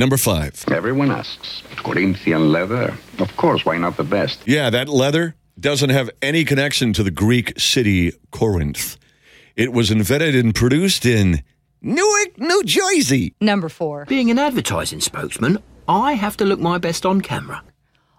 [0.00, 0.64] Number five.
[0.72, 2.96] Everyone asks, Corinthian leather?
[3.18, 4.40] Of course, why not the best?
[4.46, 8.96] Yeah, that leather doesn't have any connection to the Greek city Corinth.
[9.56, 11.42] It was invented and produced in
[11.82, 13.34] Newark, New Jersey.
[13.42, 14.06] Number four.
[14.06, 17.62] Being an advertising spokesman, I have to look my best on camera.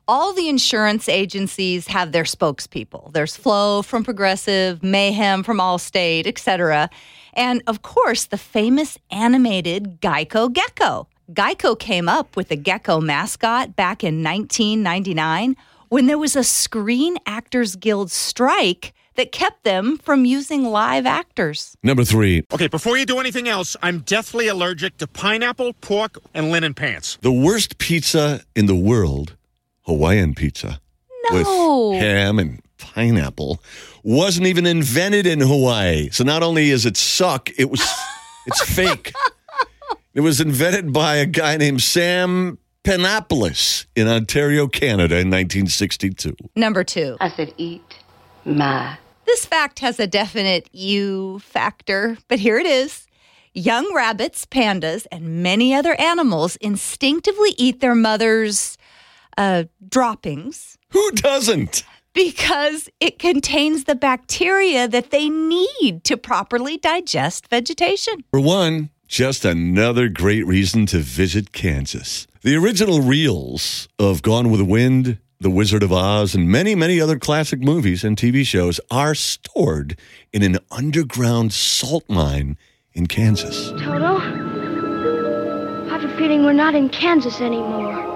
[0.08, 3.12] All the insurance agencies have their spokespeople.
[3.12, 6.92] There's Flo from Progressive, Mayhem from Allstate, etc.
[7.34, 11.08] And of course, the famous animated Geico Gecko.
[11.34, 15.56] Geico came up with the Gecko mascot back in 1999
[15.90, 21.76] when there was a Screen Actors Guild strike that kept them from using live actors.
[21.84, 22.44] Number three.
[22.54, 27.18] Okay, before you do anything else, I'm deathly allergic to pineapple, pork, and linen pants.
[27.22, 29.36] The worst pizza in the world,
[29.82, 30.80] Hawaiian pizza.
[31.30, 31.90] No.
[31.92, 33.62] With ham and pineapple
[34.04, 36.10] wasn't even invented in Hawaii.
[36.10, 37.82] So not only is it suck, it was
[38.48, 39.14] it's fake.
[40.14, 46.36] It was invented by a guy named Sam Panopoulos in Ontario, Canada in 1962.
[46.56, 47.16] Number two.
[47.22, 47.82] I said, eat
[48.44, 48.98] my.
[49.26, 53.08] This fact has a definite you factor, but here it is.
[53.54, 58.78] Young rabbits, pandas, and many other animals instinctively eat their mother's
[59.38, 61.84] uh, droppings Who doesn't?
[62.14, 68.26] because it contains the bacteria that they need to properly digest vegetation.
[68.32, 72.28] For one, just another great reason to visit Kansas.
[72.44, 77.02] The original reels of Gone with the Wind, The Wizard of Oz, and many, many
[77.02, 80.00] other classic movies and TV shows are stored
[80.32, 82.58] in an underground salt mine
[82.94, 83.72] in Kansas.
[83.72, 88.11] Toto, I have a feeling we're not in Kansas anymore.